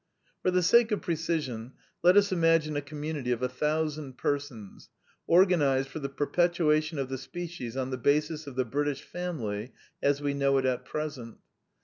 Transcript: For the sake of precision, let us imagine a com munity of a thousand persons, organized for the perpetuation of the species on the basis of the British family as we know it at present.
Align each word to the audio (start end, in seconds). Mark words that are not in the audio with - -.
For 0.41 0.49
the 0.49 0.63
sake 0.63 0.91
of 0.91 1.03
precision, 1.03 1.73
let 2.01 2.17
us 2.17 2.31
imagine 2.31 2.75
a 2.75 2.81
com 2.81 3.03
munity 3.03 3.31
of 3.31 3.43
a 3.43 3.47
thousand 3.47 4.17
persons, 4.17 4.89
organized 5.27 5.89
for 5.89 5.99
the 5.99 6.09
perpetuation 6.09 6.97
of 6.97 7.07
the 7.07 7.19
species 7.19 7.77
on 7.77 7.91
the 7.91 7.97
basis 7.97 8.47
of 8.47 8.55
the 8.55 8.65
British 8.65 9.03
family 9.03 9.73
as 10.01 10.19
we 10.19 10.33
know 10.33 10.57
it 10.57 10.65
at 10.65 10.85
present. 10.85 11.37